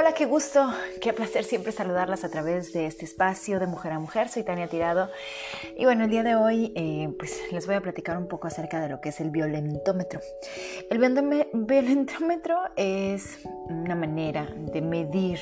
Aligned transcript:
Hola, 0.00 0.14
qué 0.14 0.24
gusto, 0.24 0.66
qué 1.02 1.12
placer 1.12 1.44
siempre 1.44 1.72
saludarlas 1.72 2.24
a 2.24 2.30
través 2.30 2.72
de 2.72 2.86
este 2.86 3.04
espacio 3.04 3.60
de 3.60 3.66
mujer 3.66 3.92
a 3.92 3.98
mujer. 3.98 4.30
Soy 4.30 4.42
Tania 4.44 4.66
Tirado 4.66 5.10
y 5.76 5.84
bueno, 5.84 6.04
el 6.04 6.10
día 6.10 6.22
de 6.22 6.36
hoy 6.36 6.72
eh, 6.74 7.14
pues 7.18 7.38
les 7.52 7.66
voy 7.66 7.74
a 7.74 7.82
platicar 7.82 8.16
un 8.16 8.26
poco 8.26 8.46
acerca 8.46 8.80
de 8.80 8.88
lo 8.88 9.02
que 9.02 9.10
es 9.10 9.20
el 9.20 9.28
violentómetro. 9.28 10.20
El 10.88 10.98
violentómetro 11.52 12.60
es 12.76 13.40
una 13.68 13.94
manera 13.94 14.48
de 14.72 14.80
medir 14.80 15.38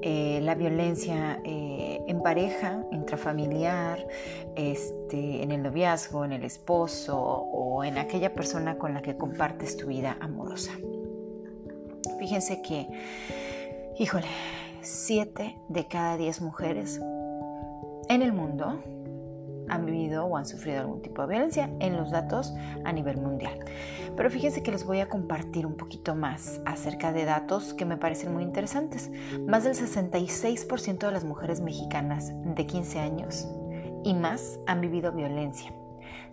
eh, 0.00 0.38
la 0.44 0.54
violencia 0.54 1.40
eh, 1.44 1.98
en 2.06 2.22
pareja, 2.22 2.84
intrafamiliar, 2.92 4.06
este, 4.54 5.42
en 5.42 5.50
el 5.50 5.60
noviazgo, 5.60 6.24
en 6.24 6.30
el 6.30 6.44
esposo 6.44 7.18
o 7.18 7.82
en 7.82 7.98
aquella 7.98 8.32
persona 8.32 8.78
con 8.78 8.94
la 8.94 9.02
que 9.02 9.16
compartes 9.16 9.76
tu 9.76 9.88
vida 9.88 10.18
amorosa. 10.20 10.70
Fíjense 12.20 12.62
que 12.62 12.86
Híjole, 13.98 14.26
7 14.80 15.58
de 15.68 15.86
cada 15.86 16.16
10 16.16 16.40
mujeres 16.40 16.98
en 18.08 18.22
el 18.22 18.32
mundo 18.32 18.82
han 19.68 19.84
vivido 19.84 20.24
o 20.24 20.38
han 20.38 20.46
sufrido 20.46 20.80
algún 20.80 21.02
tipo 21.02 21.20
de 21.22 21.28
violencia 21.28 21.70
en 21.78 21.98
los 21.98 22.10
datos 22.10 22.54
a 22.84 22.92
nivel 22.92 23.18
mundial. 23.18 23.58
Pero 24.16 24.30
fíjense 24.30 24.62
que 24.62 24.70
les 24.70 24.84
voy 24.84 25.00
a 25.00 25.10
compartir 25.10 25.66
un 25.66 25.76
poquito 25.76 26.14
más 26.14 26.62
acerca 26.64 27.12
de 27.12 27.26
datos 27.26 27.74
que 27.74 27.84
me 27.84 27.98
parecen 27.98 28.32
muy 28.32 28.42
interesantes. 28.42 29.10
Más 29.46 29.64
del 29.64 29.74
66% 29.74 30.98
de 30.98 31.12
las 31.12 31.24
mujeres 31.24 31.60
mexicanas 31.60 32.32
de 32.44 32.66
15 32.66 32.98
años 32.98 33.46
y 34.04 34.14
más 34.14 34.58
han 34.66 34.80
vivido 34.80 35.12
violencia. 35.12 35.70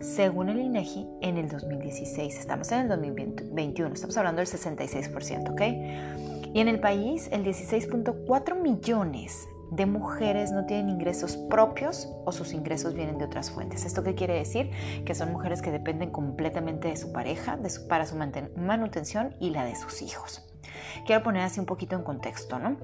Según 0.00 0.48
el 0.48 0.60
INEGI, 0.60 1.06
en 1.20 1.36
el 1.36 1.48
2016, 1.48 2.38
estamos 2.38 2.72
en 2.72 2.80
el 2.80 2.88
2021, 2.88 3.92
estamos 3.92 4.16
hablando 4.16 4.40
del 4.40 4.48
66%, 4.48 5.50
¿ok? 5.52 6.29
Y 6.52 6.60
en 6.60 6.68
el 6.68 6.80
país, 6.80 7.28
el 7.32 7.44
16.4 7.44 8.60
millones 8.60 9.48
de 9.70 9.86
mujeres 9.86 10.50
no 10.50 10.66
tienen 10.66 10.88
ingresos 10.88 11.36
propios 11.36 12.08
o 12.24 12.32
sus 12.32 12.52
ingresos 12.52 12.94
vienen 12.94 13.18
de 13.18 13.24
otras 13.24 13.50
fuentes. 13.52 13.84
¿Esto 13.84 14.02
qué 14.02 14.14
quiere 14.14 14.34
decir? 14.34 14.70
Que 15.04 15.14
son 15.14 15.30
mujeres 15.30 15.62
que 15.62 15.70
dependen 15.70 16.10
completamente 16.10 16.88
de 16.88 16.96
su 16.96 17.12
pareja 17.12 17.58
para 17.88 18.04
su 18.04 18.16
manutención 18.16 19.36
y 19.38 19.50
la 19.50 19.64
de 19.64 19.76
sus 19.76 20.02
hijos. 20.02 20.44
Quiero 21.06 21.22
poner 21.22 21.42
así 21.42 21.60
un 21.60 21.66
poquito 21.66 21.94
en 21.94 22.02
contexto, 22.02 22.58
¿no? 22.58 22.76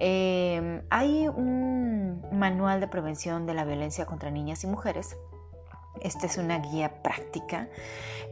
Eh, 0.00 0.82
hay 0.90 1.28
un 1.28 2.22
manual 2.32 2.80
de 2.80 2.88
prevención 2.88 3.46
de 3.46 3.54
la 3.54 3.64
violencia 3.64 4.04
contra 4.04 4.30
niñas 4.30 4.64
y 4.64 4.66
mujeres 4.66 5.16
esta 6.02 6.26
es 6.26 6.38
una 6.38 6.58
guía 6.58 7.02
práctica 7.02 7.68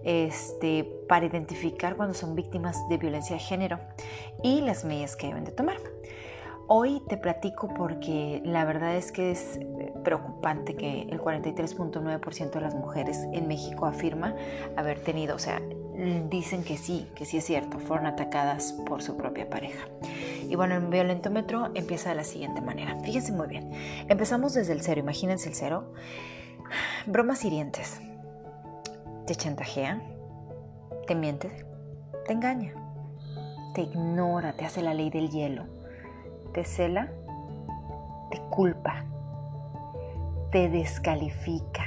este, 0.04 0.84
para 1.08 1.26
identificar 1.26 1.96
cuando 1.96 2.14
son 2.14 2.34
víctimas 2.34 2.88
de 2.88 2.98
violencia 2.98 3.36
de 3.36 3.42
género 3.42 3.80
y 4.42 4.60
las 4.60 4.84
medidas 4.84 5.16
que 5.16 5.28
deben 5.28 5.44
de 5.44 5.52
tomar. 5.52 5.78
Hoy 6.66 7.02
te 7.08 7.18
platico 7.18 7.68
porque 7.74 8.40
la 8.42 8.64
verdad 8.64 8.96
es 8.96 9.12
que 9.12 9.30
es 9.30 9.56
eh, 9.56 9.92
preocupante 10.02 10.74
que 10.74 11.02
el 11.02 11.20
43.9% 11.20 12.50
de 12.50 12.60
las 12.60 12.74
mujeres 12.74 13.18
en 13.32 13.48
México 13.48 13.84
afirma 13.84 14.34
haber 14.74 14.98
tenido, 15.00 15.36
o 15.36 15.38
sea, 15.38 15.60
dicen 16.30 16.64
que 16.64 16.78
sí, 16.78 17.06
que 17.14 17.26
sí 17.26 17.36
es 17.36 17.44
cierto, 17.44 17.78
fueron 17.78 18.06
atacadas 18.06 18.72
por 18.86 19.02
su 19.02 19.16
propia 19.16 19.48
pareja. 19.50 19.86
Y 20.48 20.56
bueno, 20.56 20.76
el 20.76 20.86
violentómetro 20.86 21.70
empieza 21.74 22.10
de 22.10 22.16
la 22.16 22.24
siguiente 22.24 22.60
manera. 22.60 22.98
Fíjense 23.00 23.32
muy 23.32 23.46
bien. 23.46 23.70
Empezamos 24.08 24.54
desde 24.54 24.72
el 24.72 24.82
cero, 24.82 25.00
imagínense 25.00 25.48
el 25.48 25.54
cero. 25.54 25.92
Bromas 27.06 27.44
hirientes. 27.44 28.00
Te 29.26 29.34
chantajea, 29.34 30.00
te 31.06 31.14
miente, 31.14 31.50
te 32.26 32.32
engaña, 32.32 32.72
te 33.74 33.82
ignora, 33.82 34.54
te 34.54 34.64
hace 34.64 34.82
la 34.82 34.94
ley 34.94 35.10
del 35.10 35.30
hielo, 35.30 35.64
te 36.52 36.64
cela, 36.64 37.10
te 38.30 38.40
culpa, 38.50 39.04
te 40.50 40.68
descalifica, 40.68 41.84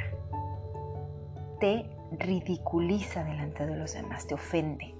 te 1.59 1.89
ridiculiza 2.11 3.23
delante 3.23 3.65
de 3.65 3.75
los 3.75 3.93
demás, 3.93 4.27
te 4.27 4.35
ofende, 4.35 4.93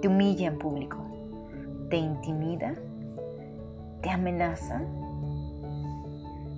te 0.00 0.08
humilla 0.08 0.48
en 0.48 0.58
público, 0.58 0.98
te 1.90 1.96
intimida, 1.96 2.74
te 4.02 4.10
amenaza, 4.10 4.82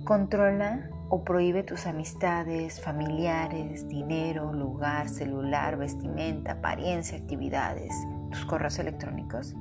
controla 0.03 0.90
o 1.11 1.25
prohíbe 1.25 1.61
tus 1.61 1.87
amistades, 1.87 2.79
familiares, 2.79 3.85
dinero, 3.89 4.53
lugar, 4.53 5.09
celular, 5.09 5.75
vestimenta, 5.75 6.53
apariencia, 6.53 7.17
actividades, 7.17 7.93
tus 8.31 8.45
correos 8.45 8.79
electrónicos. 8.79 9.53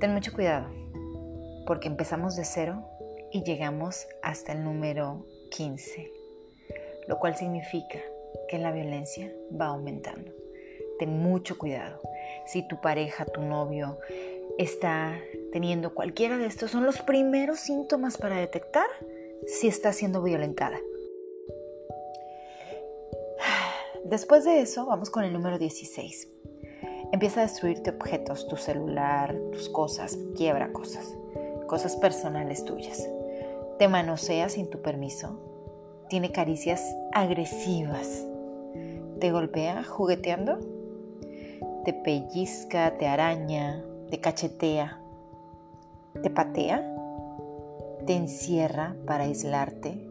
Ten 0.00 0.12
mucho 0.12 0.34
cuidado, 0.34 0.68
porque 1.66 1.88
empezamos 1.88 2.36
de 2.36 2.44
cero 2.44 2.86
y 3.32 3.44
llegamos 3.44 4.06
hasta 4.22 4.52
el 4.52 4.62
número 4.62 5.24
15, 5.52 6.12
lo 7.08 7.18
cual 7.18 7.34
significa 7.34 7.98
que 8.50 8.58
la 8.58 8.72
violencia 8.72 9.32
va 9.58 9.68
aumentando. 9.68 10.30
Ten 10.98 11.18
mucho 11.18 11.56
cuidado. 11.56 11.98
Si 12.44 12.68
tu 12.68 12.78
pareja, 12.82 13.24
tu 13.24 13.40
novio 13.40 13.98
está 14.58 15.18
teniendo 15.50 15.94
cualquiera 15.94 16.36
de 16.36 16.44
estos, 16.44 16.72
son 16.72 16.84
los 16.84 17.00
primeros 17.00 17.58
síntomas 17.58 18.18
para 18.18 18.36
detectar 18.36 18.86
si 19.46 19.68
está 19.68 19.92
siendo 19.92 20.22
violentada. 20.22 20.78
Después 24.04 24.44
de 24.44 24.60
eso, 24.60 24.86
vamos 24.86 25.10
con 25.10 25.24
el 25.24 25.32
número 25.32 25.58
16. 25.58 26.28
Empieza 27.12 27.40
a 27.40 27.44
destruirte 27.44 27.90
objetos, 27.90 28.48
tu 28.48 28.56
celular, 28.56 29.34
tus 29.52 29.68
cosas, 29.68 30.18
quiebra 30.36 30.72
cosas, 30.72 31.16
cosas 31.66 31.96
personales 31.96 32.64
tuyas. 32.64 33.08
Te 33.78 33.88
manosea 33.88 34.48
sin 34.48 34.68
tu 34.68 34.82
permiso, 34.82 35.38
tiene 36.08 36.32
caricias 36.32 36.82
agresivas, 37.12 38.26
te 39.20 39.32
golpea 39.32 39.84
jugueteando, 39.84 40.58
te 41.84 41.92
pellizca, 41.92 42.96
te 42.98 43.06
araña, 43.06 43.84
te 44.10 44.20
cachetea, 44.20 45.00
te 46.22 46.30
patea 46.30 46.93
te 48.06 48.16
encierra 48.16 48.96
para 49.06 49.24
aislarte, 49.24 50.08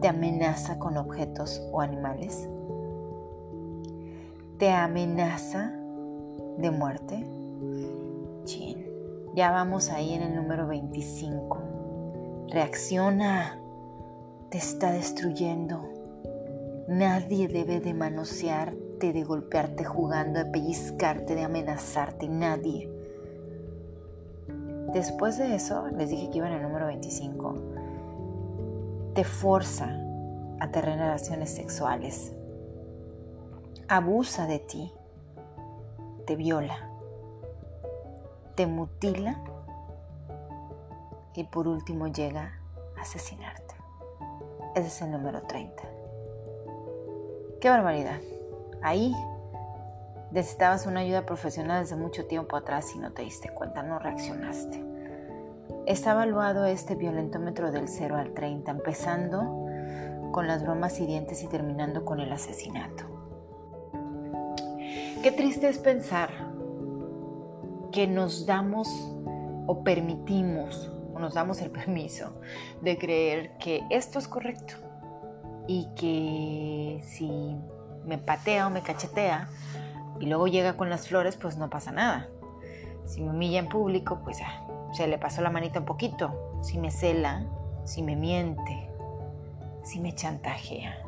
te 0.00 0.08
amenaza 0.08 0.78
con 0.78 0.96
objetos 0.96 1.62
o 1.72 1.80
animales, 1.80 2.48
te 4.58 4.70
amenaza 4.70 5.72
de 6.58 6.70
muerte. 6.70 7.38
Ya 9.38 9.52
vamos 9.52 9.90
ahí 9.90 10.14
en 10.14 10.22
el 10.22 10.34
número 10.34 10.66
25. 10.66 12.46
Reacciona, 12.48 13.60
te 14.48 14.58
está 14.58 14.90
destruyendo. 14.90 15.88
Nadie 16.88 17.46
debe 17.46 17.78
de 17.78 17.94
manosearte, 17.94 19.12
de 19.12 19.22
golpearte 19.22 19.84
jugando, 19.84 20.40
de 20.40 20.46
pellizcarte, 20.46 21.36
de 21.36 21.44
amenazarte. 21.44 22.28
Nadie. 22.28 22.90
Después 24.88 25.36
de 25.36 25.54
eso, 25.54 25.86
les 25.88 26.08
dije 26.08 26.30
que 26.30 26.38
iba 26.38 26.46
en 26.46 26.54
el 26.54 26.62
número 26.62 26.86
25, 26.86 27.54
te 29.14 29.22
forza 29.22 29.84
a 30.60 30.70
tener 30.70 30.98
relaciones 30.98 31.50
sexuales, 31.50 32.32
abusa 33.86 34.46
de 34.46 34.60
ti, 34.60 34.92
te 36.26 36.36
viola, 36.36 36.90
te 38.54 38.66
mutila 38.66 39.42
y 41.34 41.44
por 41.44 41.68
último 41.68 42.06
llega 42.08 42.58
a 42.96 43.02
asesinarte. 43.02 43.74
Ese 44.74 44.86
es 44.86 45.02
el 45.02 45.10
número 45.10 45.42
30. 45.42 45.82
¡Qué 47.60 47.68
barbaridad! 47.68 48.20
Ahí 48.82 49.14
Necesitabas 50.30 50.86
una 50.86 51.00
ayuda 51.00 51.24
profesional 51.24 51.82
desde 51.82 51.96
mucho 51.96 52.26
tiempo 52.26 52.56
atrás 52.56 52.94
y 52.94 52.98
no 52.98 53.12
te 53.12 53.22
diste 53.22 53.48
cuenta, 53.50 53.82
no 53.82 53.98
reaccionaste. 53.98 54.84
Está 55.86 56.12
evaluado 56.12 56.66
este 56.66 56.94
violentómetro 56.94 57.72
del 57.72 57.88
0 57.88 58.16
al 58.16 58.34
30, 58.34 58.70
empezando 58.70 59.40
con 60.32 60.46
las 60.46 60.62
bromas 60.62 61.00
hirientes 61.00 61.42
y 61.42 61.48
terminando 61.48 62.04
con 62.04 62.20
el 62.20 62.30
asesinato. 62.30 63.04
Qué 65.22 65.32
triste 65.32 65.68
es 65.68 65.78
pensar 65.78 66.30
que 67.90 68.06
nos 68.06 68.46
damos 68.46 68.88
o 69.66 69.82
permitimos 69.82 70.92
o 71.14 71.18
nos 71.18 71.34
damos 71.34 71.60
el 71.62 71.70
permiso 71.72 72.40
de 72.82 72.98
creer 72.98 73.56
que 73.58 73.82
esto 73.90 74.18
es 74.18 74.28
correcto 74.28 74.74
y 75.66 75.88
que 75.96 77.02
si 77.02 77.56
me 78.04 78.18
patea 78.18 78.66
o 78.66 78.70
me 78.70 78.82
cachetea, 78.82 79.48
y 80.20 80.26
luego 80.26 80.46
llega 80.46 80.76
con 80.76 80.90
las 80.90 81.08
flores, 81.08 81.36
pues 81.36 81.56
no 81.56 81.70
pasa 81.70 81.92
nada. 81.92 82.28
Si 83.04 83.22
me 83.22 83.30
humilla 83.30 83.58
en 83.58 83.68
público, 83.68 84.20
pues 84.24 84.38
ya, 84.38 84.66
se 84.92 85.06
le 85.06 85.18
pasó 85.18 85.42
la 85.42 85.50
manita 85.50 85.80
un 85.80 85.86
poquito. 85.86 86.58
Si 86.62 86.78
me 86.78 86.90
cela, 86.90 87.44
si 87.84 88.02
me 88.02 88.16
miente, 88.16 88.90
si 89.84 90.00
me 90.00 90.14
chantajea. 90.14 90.98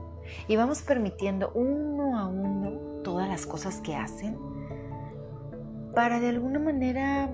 Y 0.48 0.56
vamos 0.56 0.82
permitiendo 0.82 1.50
uno 1.54 2.18
a 2.18 2.26
uno 2.26 2.70
todas 3.02 3.28
las 3.28 3.46
cosas 3.46 3.80
que 3.80 3.96
hacen 3.96 4.38
para 5.94 6.20
de 6.20 6.28
alguna 6.28 6.60
manera 6.60 7.28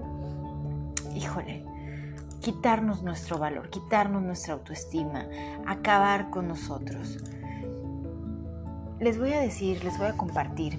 híjole, 1.17 1.65
quitarnos 2.41 3.03
nuestro 3.03 3.39
valor, 3.39 3.71
quitarnos 3.71 4.23
nuestra 4.23 4.55
autoestima, 4.55 5.27
acabar 5.67 6.31
con 6.31 6.47
nosotros. 6.47 7.19
Les 9.01 9.19
voy 9.19 9.33
a 9.33 9.41
decir, 9.41 9.83
les 9.85 9.99
voy 9.99 10.09
a 10.09 10.17
compartir 10.17 10.79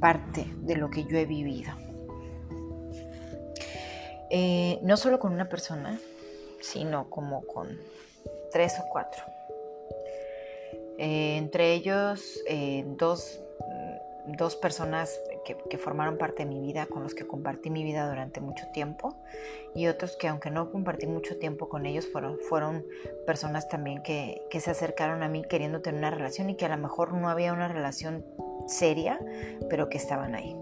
parte 0.00 0.46
de 0.62 0.76
lo 0.76 0.90
que 0.90 1.04
yo 1.04 1.18
he 1.18 1.26
vivido. 1.26 1.72
Eh, 4.30 4.78
no 4.82 4.96
solo 4.96 5.18
con 5.18 5.32
una 5.32 5.48
persona, 5.48 5.98
sino 6.60 7.08
como 7.08 7.46
con 7.46 7.78
tres 8.50 8.74
o 8.80 8.88
cuatro. 8.90 9.22
Eh, 10.98 11.36
entre 11.36 11.74
ellos, 11.74 12.40
eh, 12.48 12.84
dos, 12.96 13.40
dos, 14.26 14.56
personas 14.56 15.20
que, 15.44 15.78
formaron 15.78 16.18
parte 16.18 16.44
de 16.44 16.48
mi 16.48 16.60
vida, 16.60 16.86
con 16.86 17.02
los 17.02 17.14
que 17.14 17.26
compartí 17.26 17.70
mi 17.70 17.84
vida 17.84 18.08
durante 18.08 18.40
mucho 18.40 18.64
tiempo, 18.72 19.14
y 19.74 19.86
otros 19.86 20.16
que 20.16 20.26
aunque 20.26 20.50
no 20.50 20.72
compartí 20.72 21.06
mucho 21.06 21.38
tiempo 21.38 21.68
con 21.68 21.86
ellos, 21.86 22.06
fueron, 22.06 22.38
fueron 22.48 22.84
personas 23.26 23.68
también 23.68 24.02
que, 24.02 24.42
que 24.50 24.60
se 24.60 24.70
acercaron 24.70 25.22
a 25.22 25.28
mí 25.28 25.44
queriendo 25.44 25.82
tener 25.82 25.98
una 25.98 26.10
relación 26.10 26.50
y 26.50 26.56
que 26.56 26.64
a 26.64 26.70
lo 26.70 26.78
mejor 26.78 27.12
no 27.12 27.28
había 27.28 27.52
una 27.52 27.68
relación 27.68 28.24
seria, 28.66 29.20
pero 29.68 29.88
que 29.88 29.98
estaban 29.98 30.34
ahí. 30.34 30.56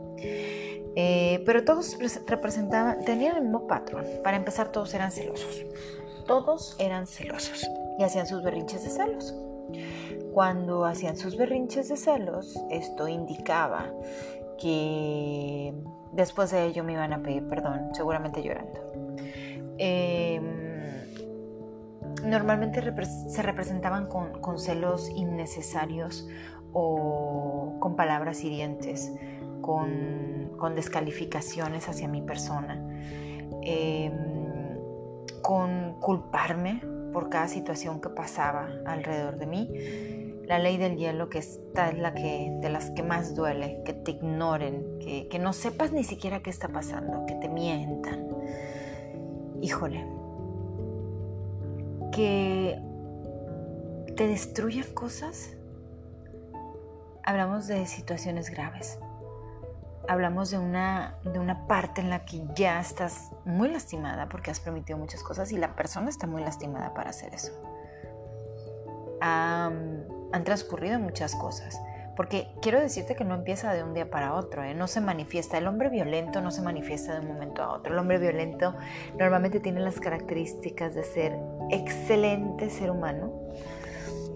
Eh, 0.97 1.43
pero 1.45 1.65
todos 1.65 1.99
representaban, 2.27 3.05
tenían 3.05 3.37
el 3.37 3.43
mismo 3.43 3.67
patrón. 3.67 4.05
Para 4.23 4.37
empezar, 4.37 4.71
todos 4.71 4.95
eran 4.95 5.11
celosos. 5.11 5.65
Todos 6.27 6.77
eran 6.79 7.07
celosos 7.07 7.69
y 7.99 8.03
hacían 8.05 8.27
sus 8.27 8.43
berrinches 8.43 8.85
de 8.85 8.91
celos. 8.91 9.35
Cuando 10.33 10.85
hacían 10.85 11.17
sus 11.17 11.37
berrinches 11.37 11.89
de 11.89 11.97
celos, 11.97 12.59
esto 12.71 13.09
indicaba 13.09 13.93
que 14.59 15.75
después 16.13 16.51
de 16.51 16.65
ello 16.65 16.85
me 16.85 16.93
iban 16.93 17.13
a 17.13 17.23
pedir 17.23 17.47
perdón, 17.49 17.91
seguramente 17.93 18.43
llorando. 18.43 18.81
Em, 19.79 20.43
normalmente 22.25 22.83
se 23.29 23.43
representaban 23.43 24.07
con, 24.07 24.41
con 24.41 24.59
celos 24.59 25.11
innecesarios 25.11 26.27
o 26.75 27.77
con 27.81 27.97
palabras 27.97 28.45
hirientes, 28.45 29.13
con, 29.63 30.75
descalificaciones 30.75 31.91
hacia 31.91 32.09
mi 32.09 32.23
persona, 32.23 32.83
em, 33.63 34.79
con 35.43 36.01
culparme 36.01 36.83
por 37.13 37.29
cada 37.29 37.49
situación 37.49 38.01
que 38.01 38.09
pasaba 38.09 38.69
alrededor 38.87 39.37
de 39.37 39.47
mí. 39.47 39.71
La 40.47 40.59
ley 40.59 40.79
del 40.79 40.97
hielo, 40.97 41.29
que 41.29 41.39
esta 41.39 41.91
es 41.91 41.99
la 41.99 42.15
que, 42.15 42.51
de 42.61 42.71
las 42.71 42.91
que 42.93 43.03
más 43.03 43.35
duele, 43.35 43.83
que 43.85 43.93
te 43.93 44.13
ignoren, 44.13 44.99
que, 45.01 45.29
que 45.29 45.39
no 45.39 45.53
sepas 45.53 45.93
ni 45.93 46.03
siquiera 46.03 46.43
qué 46.43 46.49
está 46.49 46.69
pasando, 46.69 47.27
que 47.27 47.35
te 47.35 47.51
mientan. 47.51 48.27
Híjole, 49.61 50.07
que 52.11 52.81
te 54.17 54.27
destruyan 54.29 54.87
cosas 54.95 55.59
hablamos 57.25 57.67
de 57.67 57.87
situaciones 57.87 58.51
graves. 58.51 58.99
Hablamos 60.07 60.51
de 60.51 60.59
una, 60.59 61.17
de 61.25 61.39
una 61.39 61.67
parte 61.67 62.03
en 62.03 62.11
la 62.11 62.27
que 62.27 62.43
ya 62.55 62.79
estás 62.79 63.31
muy 63.47 63.71
lastimada 63.71 64.29
porque 64.29 64.51
has 64.51 64.61
permitido 64.61 64.99
muchas 64.99 65.23
cosas 65.23 65.51
y 65.51 65.57
la 65.57 65.75
persona 65.75 66.11
está 66.11 66.27
muy 66.27 66.43
lastimada 66.43 66.93
para 66.93 67.11
hacer 67.11 67.35
eso. 67.35 67.53
han 69.21 70.45
transcurrido 70.45 70.99
muchas 70.99 71.35
cosas. 71.35 71.81
Porque 72.17 72.49
quiero 72.63 72.81
decirte 72.81 73.17
que 73.17 73.25
no 73.25 73.35
empieza 73.35 73.73
de 73.73 73.83
un 73.83 73.93
día 73.93 74.09
para 74.09 74.35
otro, 74.35 74.63
¿eh? 74.63 74.75
no 74.75 74.87
se 74.87 75.01
manifiesta. 75.01 75.59
El 75.59 75.67
hombre 75.67 75.89
violento 75.89 76.41
no 76.41 76.53
se 76.53 76.63
manifiesta 76.63 77.15
de 77.15 77.21
un 77.21 77.27
momento 77.27 77.63
a 77.63 77.73
otro. 77.73 77.93
El 77.93 77.99
hombre 77.99 78.19
violento 78.19 78.75
normalmente 79.19 79.59
tiene 79.59 79.81
las 79.81 79.99
características 79.99 80.95
de 80.95 81.03
ser 81.03 81.37
excelente 81.71 82.71
ser 82.71 82.91
humano, 82.91 83.33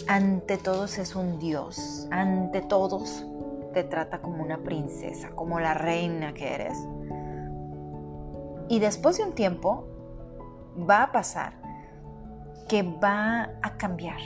ante 0.07 0.59
todos 0.59 0.99
es 0.99 1.17
un 1.17 1.39
Dios, 1.39 2.07
ante 2.11 2.61
todos 2.61 3.27
te 3.73 3.85
trata 3.85 4.21
como 4.21 4.43
una 4.43 4.59
princesa, 4.59 5.31
como 5.31 5.61
la 5.61 5.75
reina 5.75 6.33
que 6.35 6.55
eres. 6.55 6.79
Y 8.69 8.79
después 8.79 9.19
de 9.19 9.25
un 9.25 9.35
tiempo 9.35 9.87
va 10.89 11.05
a 11.05 11.13
pasar 11.13 11.55
que 12.69 12.83
va 12.83 13.51
a 13.63 13.77
cambiar. 13.77 14.21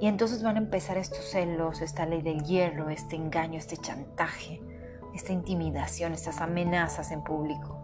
Y 0.00 0.06
entonces 0.06 0.42
van 0.42 0.56
a 0.56 0.58
empezar 0.58 0.98
estos 0.98 1.24
celos, 1.30 1.80
esta 1.80 2.06
ley 2.06 2.22
del 2.22 2.42
hierro, 2.42 2.90
este 2.90 3.16
engaño, 3.16 3.58
este 3.58 3.76
chantaje, 3.76 4.60
esta 5.14 5.32
intimidación, 5.32 6.12
estas 6.12 6.40
amenazas 6.40 7.10
en 7.10 7.22
público. 7.22 7.78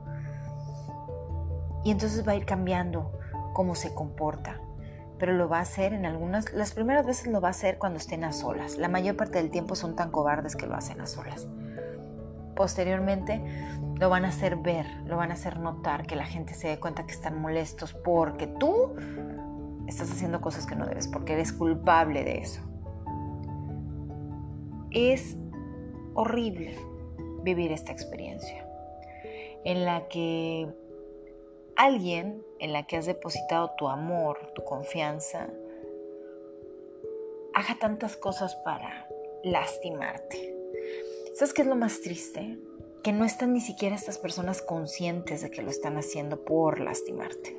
Y 1.84 1.90
entonces 1.90 2.26
va 2.26 2.32
a 2.32 2.36
ir 2.36 2.46
cambiando 2.46 3.12
cómo 3.52 3.74
se 3.74 3.94
comporta 3.94 4.60
pero 5.20 5.34
lo 5.34 5.48
va 5.48 5.58
a 5.58 5.62
hacer 5.62 5.92
en 5.92 6.06
algunas, 6.06 6.50
las 6.54 6.72
primeras 6.72 7.06
veces 7.06 7.26
lo 7.26 7.42
va 7.42 7.48
a 7.48 7.50
hacer 7.50 7.76
cuando 7.76 7.98
estén 7.98 8.24
a 8.24 8.32
solas. 8.32 8.78
La 8.78 8.88
mayor 8.88 9.16
parte 9.16 9.38
del 9.38 9.50
tiempo 9.50 9.76
son 9.76 9.94
tan 9.94 10.10
cobardes 10.10 10.56
que 10.56 10.66
lo 10.66 10.74
hacen 10.74 11.00
a 11.02 11.06
solas. 11.06 11.46
Posteriormente 12.56 13.42
lo 13.96 14.08
van 14.08 14.24
a 14.24 14.28
hacer 14.28 14.56
ver, 14.56 14.86
lo 15.04 15.18
van 15.18 15.30
a 15.30 15.34
hacer 15.34 15.60
notar, 15.60 16.06
que 16.06 16.16
la 16.16 16.24
gente 16.24 16.54
se 16.54 16.68
dé 16.68 16.80
cuenta 16.80 17.06
que 17.06 17.12
están 17.12 17.40
molestos 17.40 17.92
porque 17.92 18.46
tú 18.46 18.94
estás 19.86 20.10
haciendo 20.10 20.40
cosas 20.40 20.66
que 20.66 20.74
no 20.74 20.86
debes, 20.86 21.06
porque 21.06 21.34
eres 21.34 21.52
culpable 21.52 22.24
de 22.24 22.38
eso. 22.38 22.62
Es 24.90 25.36
horrible 26.14 26.76
vivir 27.44 27.72
esta 27.72 27.92
experiencia 27.92 28.66
en 29.64 29.84
la 29.84 30.08
que 30.08 30.66
alguien 31.80 32.44
en 32.58 32.74
la 32.74 32.86
que 32.86 32.98
has 32.98 33.06
depositado 33.06 33.70
tu 33.78 33.88
amor, 33.88 34.52
tu 34.54 34.62
confianza, 34.64 35.48
haga 37.54 37.78
tantas 37.80 38.18
cosas 38.18 38.54
para 38.56 39.08
lastimarte. 39.42 40.54
¿Sabes 41.34 41.54
qué 41.54 41.62
es 41.62 41.68
lo 41.68 41.76
más 41.76 42.02
triste? 42.02 42.58
Que 43.02 43.12
no 43.12 43.24
están 43.24 43.54
ni 43.54 43.62
siquiera 43.62 43.96
estas 43.96 44.18
personas 44.18 44.60
conscientes 44.60 45.40
de 45.40 45.50
que 45.50 45.62
lo 45.62 45.70
están 45.70 45.96
haciendo 45.96 46.44
por 46.44 46.80
lastimarte. 46.80 47.56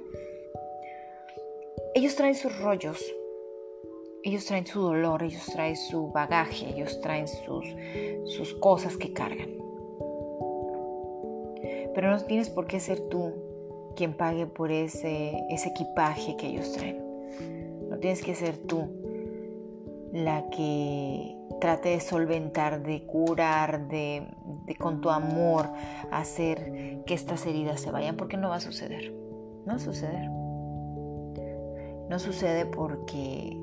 Ellos 1.96 2.16
traen 2.16 2.36
sus 2.36 2.56
rollos, 2.60 3.04
ellos 4.22 4.46
traen 4.46 4.68
su 4.68 4.82
dolor, 4.82 5.24
ellos 5.24 5.48
traen 5.48 5.76
su 5.76 6.12
bagaje, 6.12 6.70
ellos 6.70 7.02
traen 7.02 7.28
sus, 7.28 7.66
sus 8.26 8.54
cosas 8.54 8.98
que 8.98 9.14
cargan. 9.14 9.50
Pero 11.96 12.12
no 12.12 12.24
tienes 12.24 12.52
por 12.52 12.68
qué 12.68 12.80
ser 12.80 13.00
tú 13.10 13.51
quien 13.96 14.14
pague 14.14 14.46
por 14.46 14.72
ese, 14.72 15.44
ese 15.50 15.70
equipaje 15.70 16.36
que 16.38 16.48
ellos 16.48 16.72
traen. 16.74 17.02
No 17.90 17.98
tienes 17.98 18.24
que 18.24 18.36
ser 18.36 18.58
tú 18.58 18.90
la 20.14 20.50
que 20.50 21.36
trate 21.60 21.90
de 21.90 22.00
solventar, 22.00 22.84
de 22.84 23.06
curar, 23.06 23.88
de, 23.88 24.28
de, 24.66 24.76
con 24.76 25.02
tu 25.02 25.10
amor 25.10 25.70
hacer 26.12 27.04
que 27.06 27.14
estas 27.14 27.46
heridas 27.46 27.80
se 27.82 27.92
vayan, 27.92 28.18
porque 28.18 28.38
no 28.38 28.50
va 28.50 28.56
a 28.56 28.62
suceder. 28.62 29.14
No 29.66 29.74
va 29.74 29.76
a 29.76 29.80
suceder. 29.80 30.30
No 32.10 32.20
sucede 32.20 32.66
porque 32.66 33.58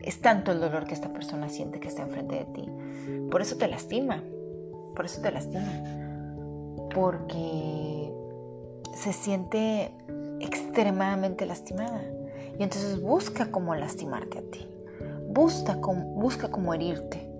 es 0.00 0.20
tanto 0.20 0.52
el 0.52 0.60
dolor 0.60 0.86
que 0.86 0.94
esta 0.94 1.12
persona 1.12 1.48
siente 1.48 1.80
que 1.80 1.88
está 1.88 2.02
enfrente 2.02 2.36
de 2.36 2.44
ti. 2.44 2.70
Por 3.30 3.40
eso 3.40 3.56
te 3.56 3.66
lastima. 3.66 4.22
Por 4.94 5.04
eso 5.04 5.20
te 5.20 5.32
lastima. 5.32 5.72
Porque 6.94 7.95
se 8.96 9.12
siente 9.12 9.92
extremadamente 10.40 11.46
lastimada. 11.46 12.02
Y 12.58 12.62
entonces 12.62 13.00
busca 13.00 13.50
cómo 13.50 13.74
lastimarte 13.74 14.38
a 14.38 14.42
ti. 14.42 14.68
Busca 15.28 15.80
cómo, 15.80 16.14
busca 16.14 16.50
cómo 16.50 16.72
herirte. 16.72 17.30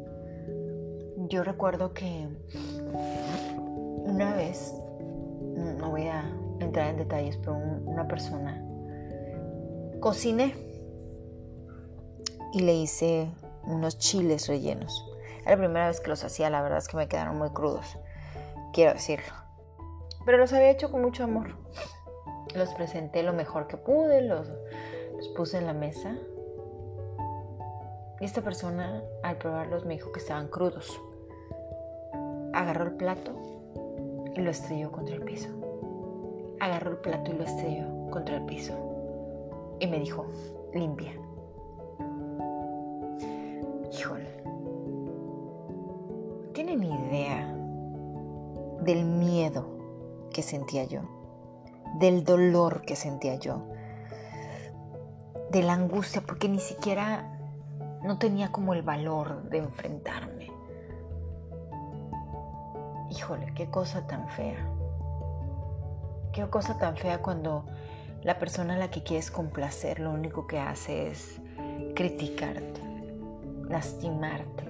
Yo 1.28 1.42
recuerdo 1.42 1.94
que 1.94 2.28
una 4.04 4.34
vez, 4.34 4.74
no 5.78 5.90
voy 5.90 6.06
a 6.06 6.24
entrar 6.60 6.90
en 6.90 6.98
detalles, 6.98 7.36
pero 7.38 7.56
una 7.56 8.06
persona 8.06 8.62
cociné 10.00 10.54
y 12.52 12.60
le 12.60 12.74
hice 12.74 13.30
unos 13.64 13.98
chiles 13.98 14.46
rellenos. 14.46 15.04
Era 15.42 15.52
la 15.52 15.56
primera 15.56 15.88
vez 15.88 16.00
que 16.00 16.10
los 16.10 16.22
hacía, 16.22 16.50
la 16.50 16.62
verdad 16.62 16.78
es 16.78 16.88
que 16.88 16.96
me 16.96 17.08
quedaron 17.08 17.38
muy 17.38 17.50
crudos, 17.50 17.98
quiero 18.72 18.92
decirlo. 18.92 19.45
Pero 20.26 20.38
los 20.38 20.52
había 20.52 20.70
hecho 20.70 20.90
con 20.90 21.02
mucho 21.02 21.22
amor. 21.22 21.54
Los 22.54 22.74
presenté 22.74 23.22
lo 23.22 23.32
mejor 23.32 23.68
que 23.68 23.76
pude, 23.76 24.22
los, 24.22 24.52
puse 25.36 25.58
en 25.58 25.66
la 25.66 25.72
mesa. 25.72 26.18
Y 28.20 28.24
esta 28.24 28.42
persona, 28.42 29.04
al 29.22 29.38
probarlos, 29.38 29.86
me 29.86 29.94
dijo 29.94 30.10
que 30.10 30.18
estaban 30.18 30.48
crudos. 30.48 31.00
Agarró 32.52 32.86
el 32.86 32.94
plato 32.94 33.36
y 34.34 34.40
lo 34.40 34.50
estrelló 34.50 34.90
contra 34.90 35.14
el 35.14 35.22
piso. 35.22 35.48
Agarró 36.58 36.90
el 36.90 36.98
plato 36.98 37.30
y 37.30 37.34
lo 37.34 37.44
estrelló 37.44 37.86
contra 38.10 38.36
el 38.36 38.46
piso. 38.46 38.74
Y 39.78 39.86
me 39.86 40.00
dijo, 40.00 40.26
limpia. 40.74 41.12
Híjole. 43.92 44.42
¿Tienen 46.52 46.82
idea 46.82 47.54
del 48.80 49.04
miedo 49.04 49.75
que 50.36 50.42
sentía 50.42 50.84
yo 50.84 51.00
del 51.98 52.24
dolor 52.24 52.82
que 52.82 52.94
sentía 52.94 53.36
yo, 53.36 53.62
de 55.50 55.62
la 55.62 55.72
angustia, 55.72 56.20
porque 56.20 56.48
ni 56.48 56.58
siquiera 56.58 57.38
no 58.02 58.18
tenía 58.18 58.52
como 58.52 58.74
el 58.74 58.82
valor 58.82 59.44
de 59.44 59.58
enfrentarme. 59.58 60.50
Híjole, 63.10 63.52
qué 63.54 63.70
cosa 63.70 64.06
tan 64.06 64.28
fea. 64.28 64.68
Qué 66.32 66.46
cosa 66.50 66.76
tan 66.76 66.96
fea 66.96 67.22
cuando 67.22 67.64
la 68.22 68.38
persona 68.38 68.74
a 68.74 68.78
la 68.78 68.90
que 68.90 69.02
quieres 69.02 69.30
complacer 69.30 70.00
lo 70.00 70.10
único 70.10 70.46
que 70.46 70.58
hace 70.58 71.08
es 71.08 71.40
criticarte, 71.94 72.82
lastimarte. 73.68 74.64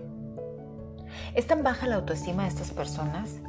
Es 1.35 1.47
tan 1.47 1.65
baja 1.65 1.89
la 1.89 1.97
autoestima 1.97 2.45
de 2.45 2.51
estas 2.51 2.71
personas 2.71 3.41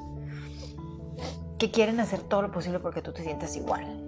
que 1.57 1.71
quieren 1.71 1.99
hacer 1.99 2.21
todo 2.21 2.43
lo 2.43 2.51
posible 2.51 2.79
porque 2.79 3.01
tú 3.01 3.11
te 3.11 3.23
sientas 3.23 3.55
igual. 3.55 4.03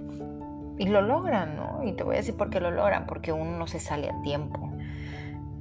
Y 0.77 0.85
lo 0.85 1.01
logran, 1.01 1.55
¿no? 1.55 1.83
Y 1.83 1.93
te 1.93 2.03
voy 2.03 2.15
a 2.15 2.19
decir 2.19 2.37
por 2.37 2.49
qué 2.49 2.59
lo 2.59 2.71
logran, 2.71 3.05
porque 3.05 3.31
uno 3.31 3.57
no 3.57 3.67
se 3.67 3.79
sale 3.79 4.09
a 4.09 4.21
tiempo, 4.21 4.71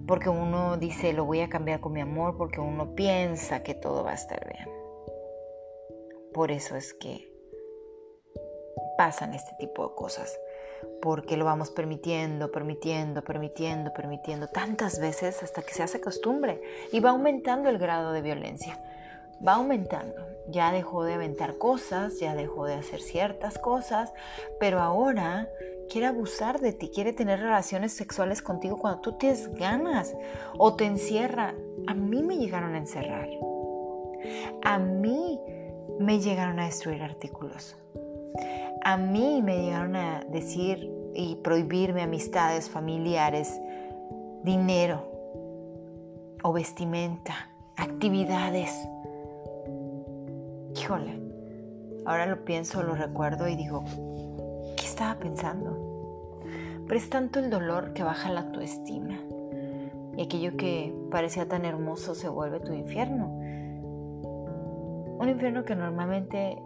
porque 0.06 0.28
uno 0.28 0.76
dice 0.76 1.12
lo 1.12 1.24
voy 1.24 1.40
a 1.40 1.48
cambiar 1.48 1.80
con 1.80 1.92
mi 1.92 2.00
amor, 2.00 2.36
porque 2.36 2.60
uno 2.60 2.94
piensa 2.94 3.62
que 3.62 3.74
todo 3.74 4.04
va 4.04 4.12
a 4.12 4.14
estar 4.14 4.46
bien. 4.46 4.68
Por 6.32 6.52
eso 6.52 6.76
es 6.76 6.94
que 6.94 7.32
pasan 8.96 9.34
este 9.34 9.52
tipo 9.58 9.88
de 9.88 9.94
cosas, 9.96 10.38
porque 11.02 11.36
lo 11.36 11.44
vamos 11.44 11.70
permitiendo, 11.70 12.52
permitiendo, 12.52 13.22
permitiendo, 13.22 13.92
permitiendo 13.92 14.46
tantas 14.48 15.00
veces 15.00 15.42
hasta 15.42 15.62
que 15.62 15.74
se 15.74 15.82
hace 15.82 16.00
costumbre 16.00 16.62
y 16.92 17.00
va 17.00 17.10
aumentando 17.10 17.70
el 17.70 17.78
grado 17.78 18.12
de 18.12 18.22
violencia 18.22 18.78
va 19.46 19.54
aumentando. 19.54 20.26
Ya 20.48 20.72
dejó 20.72 21.04
de 21.04 21.14
aventar 21.14 21.58
cosas, 21.58 22.18
ya 22.20 22.34
dejó 22.34 22.66
de 22.66 22.74
hacer 22.74 23.00
ciertas 23.00 23.58
cosas, 23.58 24.12
pero 24.58 24.80
ahora 24.80 25.48
quiere 25.90 26.06
abusar 26.06 26.60
de 26.60 26.72
ti, 26.72 26.90
quiere 26.94 27.12
tener 27.12 27.40
relaciones 27.40 27.92
sexuales 27.92 28.40
contigo 28.42 28.78
cuando 28.78 29.00
tú 29.00 29.12
tienes 29.18 29.52
ganas 29.54 30.14
o 30.56 30.74
te 30.74 30.86
encierra. 30.86 31.54
A 31.86 31.94
mí 31.94 32.22
me 32.22 32.38
llegaron 32.38 32.74
a 32.74 32.78
encerrar. 32.78 33.28
A 34.62 34.78
mí 34.78 35.38
me 35.98 36.20
llegaron 36.20 36.60
a 36.60 36.66
destruir 36.66 37.02
artículos. 37.02 37.76
A 38.84 38.96
mí 38.96 39.42
me 39.42 39.62
llegaron 39.62 39.96
a 39.96 40.20
decir 40.28 40.90
y 41.14 41.36
prohibirme 41.36 42.02
amistades, 42.02 42.70
familiares, 42.70 43.60
dinero 44.44 45.10
o 46.42 46.52
vestimenta, 46.52 47.50
actividades 47.76 48.72
híjole, 50.88 51.20
ahora 52.06 52.24
lo 52.24 52.46
pienso, 52.46 52.82
lo 52.82 52.94
recuerdo 52.94 53.46
y 53.46 53.56
digo, 53.56 53.84
¿qué 54.74 54.86
estaba 54.86 55.18
pensando? 55.18 56.40
Pero 56.86 56.98
es 56.98 57.10
tanto 57.10 57.40
el 57.40 57.50
dolor 57.50 57.92
que 57.92 58.02
baja 58.02 58.30
la 58.30 58.40
autoestima 58.40 59.18
y 60.16 60.22
aquello 60.22 60.56
que 60.56 60.94
parecía 61.10 61.46
tan 61.46 61.66
hermoso 61.66 62.14
se 62.14 62.30
vuelve 62.30 62.60
tu 62.60 62.72
infierno. 62.72 63.26
Un 65.20 65.28
infierno 65.28 65.66
que 65.66 65.76
normalmente 65.76 66.56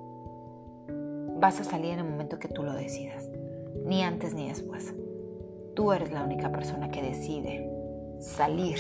vas 1.41 1.59
a 1.59 1.65
salir 1.65 1.95
en 1.95 1.99
el 1.99 2.09
momento 2.09 2.39
que 2.39 2.47
tú 2.47 2.63
lo 2.63 2.75
decidas, 2.75 3.29
ni 3.85 4.05
antes 4.05 4.35
ni 4.35 4.47
después. 4.47 4.95
Tú 5.75 5.93
eres 5.93 6.13
la 6.13 6.23
única 6.23 6.53
persona 6.53 6.93
que 6.93 7.03
decide 7.03 7.69
salir 8.21 8.79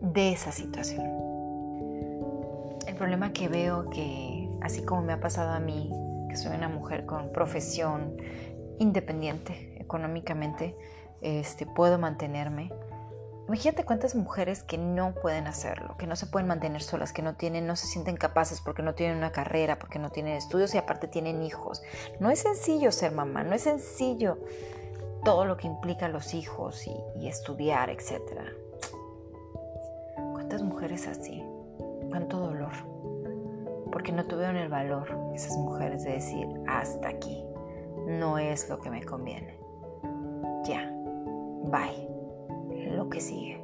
de 0.00 0.30
esa 0.30 0.52
situación 0.52 1.25
problema 2.96 3.32
que 3.32 3.48
veo 3.48 3.88
que, 3.90 4.50
así 4.62 4.84
como 4.84 5.02
me 5.02 5.12
ha 5.12 5.20
pasado 5.20 5.50
a 5.50 5.60
mí, 5.60 5.90
que 6.28 6.36
soy 6.36 6.56
una 6.56 6.68
mujer 6.68 7.06
con 7.06 7.30
profesión 7.30 8.16
independiente 8.78 9.76
económicamente, 9.80 10.76
este, 11.20 11.66
puedo 11.66 11.98
mantenerme. 11.98 12.72
Imagínate 13.46 13.84
cuántas 13.84 14.16
mujeres 14.16 14.64
que 14.64 14.76
no 14.76 15.14
pueden 15.14 15.46
hacerlo, 15.46 15.96
que 15.96 16.08
no 16.08 16.16
se 16.16 16.26
pueden 16.26 16.48
mantener 16.48 16.82
solas, 16.82 17.12
que 17.12 17.22
no 17.22 17.36
tienen, 17.36 17.68
no 17.68 17.76
se 17.76 17.86
sienten 17.86 18.16
capaces 18.16 18.60
porque 18.60 18.82
no 18.82 18.94
tienen 18.94 19.18
una 19.18 19.30
carrera, 19.30 19.78
porque 19.78 20.00
no 20.00 20.10
tienen 20.10 20.34
estudios 20.34 20.74
y 20.74 20.78
aparte 20.78 21.06
tienen 21.06 21.42
hijos. 21.44 21.82
No 22.18 22.30
es 22.30 22.40
sencillo 22.40 22.90
ser 22.90 23.12
mamá, 23.12 23.44
no 23.44 23.54
es 23.54 23.62
sencillo 23.62 24.38
todo 25.24 25.44
lo 25.44 25.56
que 25.56 25.68
implica 25.68 26.08
los 26.08 26.34
hijos 26.34 26.88
y, 26.88 26.96
y 27.20 27.28
estudiar, 27.28 27.88
etc. 27.88 28.20
¿Cuántas 30.32 30.62
mujeres 30.62 31.06
así? 31.06 31.45
Cuánto 32.08 32.38
dolor, 32.38 32.72
porque 33.92 34.12
no 34.12 34.24
tuvieron 34.24 34.56
el 34.56 34.68
valor 34.68 35.08
esas 35.34 35.56
mujeres 35.56 36.04
de 36.04 36.12
decir, 36.12 36.46
hasta 36.66 37.08
aquí, 37.08 37.44
no 38.06 38.38
es 38.38 38.68
lo 38.68 38.78
que 38.78 38.90
me 38.90 39.02
conviene. 39.02 39.58
Ya, 40.64 40.90
bye, 41.64 42.08
lo 42.90 43.08
que 43.08 43.20
sigue. 43.20 43.62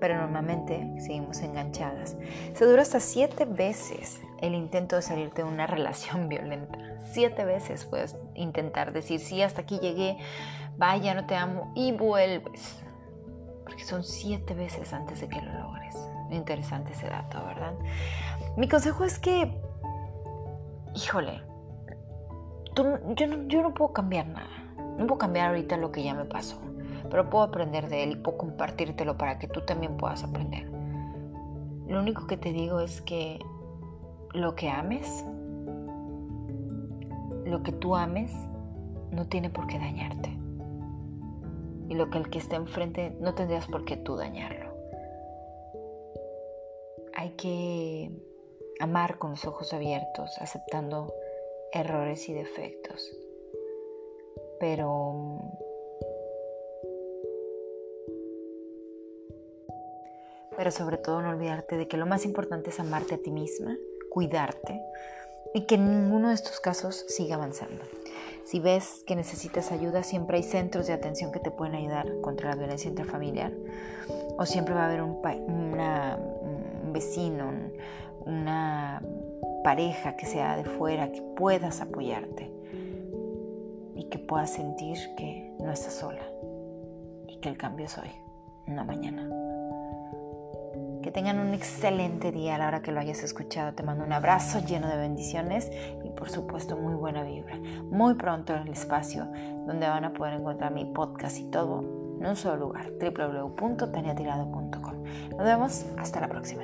Pero 0.00 0.16
normalmente 0.16 0.92
seguimos 0.98 1.40
enganchadas. 1.40 2.16
Se 2.54 2.64
dura 2.64 2.82
hasta 2.82 2.98
siete 2.98 3.44
veces 3.44 4.20
el 4.40 4.54
intento 4.54 4.96
de 4.96 5.02
salir 5.02 5.32
de 5.32 5.44
una 5.44 5.66
relación 5.68 6.28
violenta. 6.28 6.78
Siete 7.12 7.44
veces 7.44 7.84
puedes 7.84 8.16
intentar 8.34 8.92
decir, 8.92 9.20
sí, 9.20 9.42
hasta 9.42 9.62
aquí 9.62 9.78
llegué, 9.78 10.18
vaya, 10.76 11.14
no 11.14 11.26
te 11.26 11.36
amo, 11.36 11.72
y 11.74 11.92
vuelves. 11.92 12.82
Porque 13.64 13.84
son 13.84 14.02
siete 14.02 14.54
veces 14.54 14.92
antes 14.92 15.20
de 15.20 15.28
que 15.28 15.40
lo 15.40 15.52
logres. 15.52 15.96
Interesante 16.32 16.92
ese 16.92 17.08
dato, 17.08 17.44
¿verdad? 17.44 17.74
Mi 18.56 18.66
consejo 18.66 19.04
es 19.04 19.18
que, 19.18 19.54
híjole, 20.94 21.42
yo, 22.74 23.26
no, 23.26 23.48
yo 23.48 23.62
no 23.62 23.74
puedo 23.74 23.92
cambiar 23.92 24.26
nada. 24.28 24.48
No 24.98 25.06
puedo 25.06 25.18
cambiar 25.18 25.48
ahorita 25.48 25.76
lo 25.76 25.92
que 25.92 26.02
ya 26.02 26.14
me 26.14 26.24
pasó, 26.24 26.58
pero 27.10 27.28
puedo 27.28 27.44
aprender 27.44 27.88
de 27.88 28.02
él 28.02 28.12
y 28.12 28.16
puedo 28.16 28.38
compartírtelo 28.38 29.18
para 29.18 29.38
que 29.38 29.46
tú 29.46 29.60
también 29.60 29.98
puedas 29.98 30.24
aprender. 30.24 30.70
Lo 31.86 32.00
único 32.00 32.26
que 32.26 32.38
te 32.38 32.52
digo 32.52 32.80
es 32.80 33.02
que 33.02 33.38
lo 34.32 34.54
que 34.54 34.70
ames, 34.70 35.26
lo 37.44 37.62
que 37.62 37.72
tú 37.72 37.94
ames, 37.94 38.32
no 39.10 39.26
tiene 39.26 39.50
por 39.50 39.66
qué 39.66 39.78
dañarte. 39.78 40.30
Y 41.90 41.94
lo 41.94 42.08
que 42.08 42.16
el 42.16 42.30
que 42.30 42.38
esté 42.38 42.56
enfrente 42.56 43.14
no 43.20 43.34
tendrías 43.34 43.66
por 43.66 43.84
qué 43.84 43.98
tú 43.98 44.16
dañarlo 44.16 44.61
hay 47.22 47.30
que 47.36 48.10
amar 48.80 49.18
con 49.18 49.30
los 49.30 49.44
ojos 49.44 49.72
abiertos, 49.72 50.36
aceptando 50.38 51.14
errores 51.72 52.28
y 52.28 52.32
defectos. 52.32 53.16
Pero 54.58 55.40
pero 60.56 60.70
sobre 60.72 60.96
todo 60.96 61.22
no 61.22 61.30
olvidarte 61.30 61.76
de 61.76 61.86
que 61.86 61.96
lo 61.96 62.06
más 62.06 62.24
importante 62.24 62.70
es 62.70 62.80
amarte 62.80 63.14
a 63.14 63.18
ti 63.18 63.30
misma, 63.30 63.76
cuidarte 64.10 64.80
y 65.54 65.66
que 65.66 65.76
en 65.76 65.88
ninguno 65.88 66.28
de 66.28 66.34
estos 66.34 66.58
casos 66.58 67.04
siga 67.08 67.36
avanzando. 67.36 67.84
Si 68.44 68.58
ves 68.58 69.04
que 69.06 69.14
necesitas 69.14 69.70
ayuda, 69.70 70.02
siempre 70.02 70.38
hay 70.38 70.42
centros 70.42 70.88
de 70.88 70.92
atención 70.92 71.30
que 71.30 71.38
te 71.38 71.52
pueden 71.52 71.76
ayudar 71.76 72.20
contra 72.20 72.50
la 72.50 72.56
violencia 72.56 72.90
intrafamiliar 72.90 73.52
o 74.36 74.44
siempre 74.44 74.74
va 74.74 74.82
a 74.82 74.86
haber 74.86 75.02
un, 75.02 75.20
una, 75.46 76.18
vecino, 76.92 77.50
una 78.24 79.02
pareja 79.64 80.16
que 80.16 80.26
sea 80.26 80.56
de 80.56 80.64
fuera, 80.64 81.10
que 81.12 81.22
puedas 81.36 81.80
apoyarte 81.80 82.52
y 83.94 84.08
que 84.10 84.18
puedas 84.18 84.50
sentir 84.50 84.98
que 85.16 85.54
no 85.60 85.70
estás 85.72 85.94
sola 85.94 86.22
y 87.28 87.38
que 87.40 87.48
el 87.48 87.56
cambio 87.56 87.86
es 87.86 87.96
hoy, 87.98 88.10
no 88.66 88.84
mañana. 88.84 89.28
Que 91.02 91.10
tengan 91.10 91.40
un 91.40 91.52
excelente 91.52 92.30
día 92.30 92.54
a 92.54 92.58
la 92.58 92.68
hora 92.68 92.80
que 92.80 92.92
lo 92.92 93.00
hayas 93.00 93.24
escuchado. 93.24 93.74
Te 93.74 93.82
mando 93.82 94.04
un 94.04 94.12
abrazo 94.12 94.60
lleno 94.64 94.86
de 94.88 94.96
bendiciones 94.96 95.68
y 96.04 96.10
por 96.10 96.30
supuesto 96.30 96.76
muy 96.76 96.94
buena 96.94 97.24
vibra. 97.24 97.58
Muy 97.90 98.14
pronto 98.14 98.54
en 98.54 98.62
el 98.62 98.68
espacio 98.68 99.26
donde 99.66 99.88
van 99.88 100.04
a 100.04 100.12
poder 100.12 100.34
encontrar 100.34 100.72
mi 100.72 100.84
podcast 100.84 101.38
y 101.38 101.50
todo 101.50 101.80
en 102.20 102.24
un 102.24 102.36
solo 102.36 102.56
lugar, 102.56 102.92
www.taniatirado.com. 103.00 105.02
Nos 105.30 105.44
vemos 105.44 105.86
hasta 105.98 106.20
la 106.20 106.28
próxima. 106.28 106.62